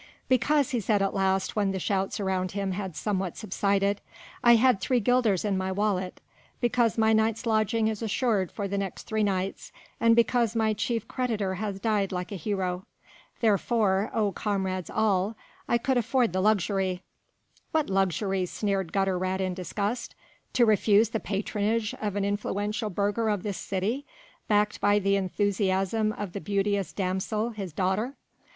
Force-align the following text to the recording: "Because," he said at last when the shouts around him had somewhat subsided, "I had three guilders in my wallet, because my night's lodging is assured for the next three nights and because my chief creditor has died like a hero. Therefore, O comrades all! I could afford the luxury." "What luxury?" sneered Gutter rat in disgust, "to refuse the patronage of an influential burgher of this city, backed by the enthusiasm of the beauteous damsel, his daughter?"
"Because," 0.27 0.71
he 0.71 0.79
said 0.79 1.03
at 1.03 1.13
last 1.13 1.55
when 1.55 1.69
the 1.73 1.79
shouts 1.79 2.19
around 2.19 2.53
him 2.53 2.71
had 2.71 2.95
somewhat 2.95 3.37
subsided, 3.37 4.01
"I 4.43 4.55
had 4.55 4.81
three 4.81 4.99
guilders 4.99 5.45
in 5.45 5.59
my 5.59 5.71
wallet, 5.71 6.21
because 6.59 6.97
my 6.97 7.13
night's 7.13 7.45
lodging 7.45 7.87
is 7.87 8.01
assured 8.01 8.51
for 8.51 8.67
the 8.67 8.79
next 8.79 9.03
three 9.03 9.21
nights 9.23 9.71
and 9.99 10.15
because 10.15 10.55
my 10.55 10.73
chief 10.73 11.07
creditor 11.07 11.53
has 11.53 11.79
died 11.79 12.11
like 12.11 12.31
a 12.31 12.35
hero. 12.35 12.87
Therefore, 13.41 14.09
O 14.11 14.31
comrades 14.31 14.89
all! 14.89 15.35
I 15.69 15.77
could 15.77 15.97
afford 15.97 16.33
the 16.33 16.41
luxury." 16.41 17.03
"What 17.71 17.87
luxury?" 17.87 18.47
sneered 18.47 18.91
Gutter 18.91 19.19
rat 19.19 19.39
in 19.39 19.53
disgust, 19.53 20.15
"to 20.53 20.65
refuse 20.65 21.09
the 21.09 21.19
patronage 21.19 21.93
of 22.01 22.15
an 22.15 22.25
influential 22.25 22.89
burgher 22.89 23.29
of 23.29 23.43
this 23.43 23.57
city, 23.59 24.07
backed 24.47 24.81
by 24.81 24.97
the 24.97 25.15
enthusiasm 25.15 26.11
of 26.13 26.33
the 26.33 26.41
beauteous 26.41 26.91
damsel, 26.91 27.51
his 27.51 27.71
daughter?" 27.71 28.15